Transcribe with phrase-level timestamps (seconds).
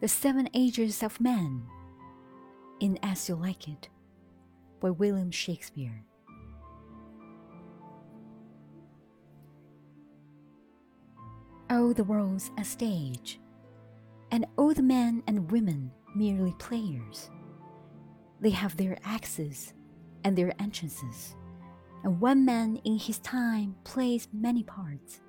[0.00, 1.62] The Seven Ages of Man
[2.80, 3.88] in As You Like It
[4.80, 6.04] by William Shakespeare.
[11.70, 13.40] Oh, the world's a stage,
[14.32, 17.30] and all the men and women merely players.
[18.40, 19.74] They have their axes
[20.24, 21.36] and their entrances,
[22.02, 25.20] and one man in his time plays many parts.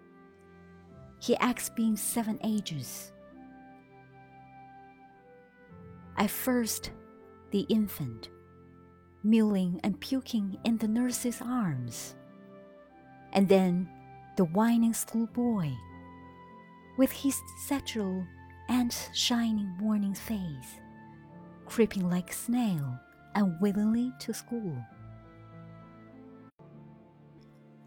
[1.22, 3.12] He acts being seven ages.
[6.18, 6.92] At first,
[7.52, 8.30] the infant,
[9.26, 12.16] mewling and puking in the nurse's arms,
[13.34, 13.90] and then
[14.38, 15.72] the whining schoolboy,
[16.98, 18.26] with his satchel
[18.70, 20.80] and shining warning face,
[21.66, 22.98] creeping like snail
[23.36, 24.78] unwillingly to school.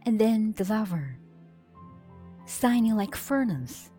[0.05, 1.19] And then the lover,
[2.45, 3.91] signing like furnace,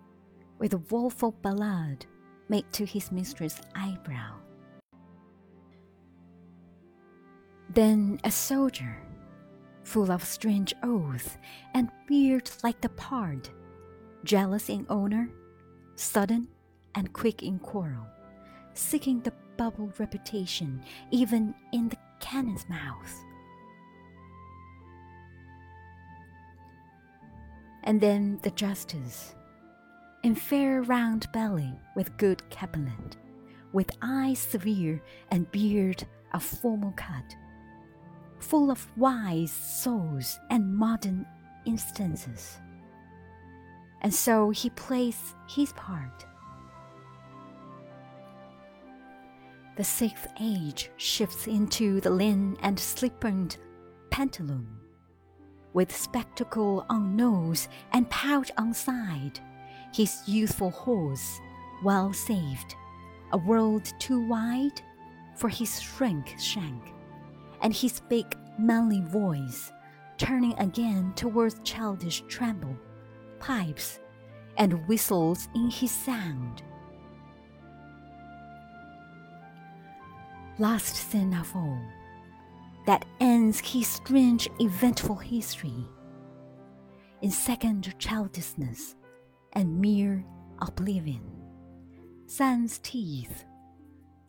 [0.59, 2.05] with a woeful ballad
[2.49, 4.35] made to his mistress' eyebrow.
[7.69, 8.97] Then a soldier,
[9.83, 11.37] full of strange oaths
[11.73, 13.49] and beard like the pard,
[14.23, 15.29] jealous in honor,
[15.95, 16.47] sudden
[16.95, 18.07] and quick in quarrel,
[18.73, 23.23] seeking the bubble reputation even in the cannon's mouth.
[27.83, 29.35] And then the justice,
[30.23, 33.17] in fair round belly with good capon lined,
[33.71, 36.03] with eyes severe and beard
[36.33, 37.35] of formal cut,
[38.39, 41.25] full of wise souls and modern
[41.65, 42.57] instances.
[44.01, 46.25] And so he plays his part.
[49.75, 53.55] The sixth age shifts into the lean and slippered
[54.09, 54.67] pantaloon,
[55.73, 59.39] with spectacle on nose and pouch on side,
[59.93, 61.39] his youthful horse,
[61.83, 62.75] well saved,
[63.31, 64.81] a world too wide
[65.35, 66.93] for his shrink shank,
[67.61, 69.71] and his big manly voice
[70.17, 72.75] turning again towards childish tremble,
[73.39, 73.99] pipes,
[74.57, 76.61] and whistles in his sound.
[80.57, 81.79] Last sin of all,
[82.85, 85.85] that ends his strange eventful history
[87.21, 88.95] in second childishness
[89.53, 90.23] and mere
[90.61, 91.21] oblivion.
[92.27, 93.45] Sans teeth,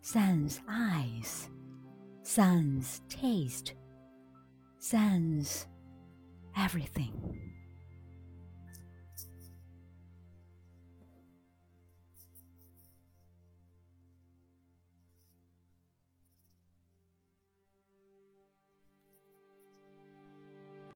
[0.02, 1.48] sans eyes,
[2.22, 3.74] sans taste,
[4.78, 5.66] sans
[6.56, 7.12] everything.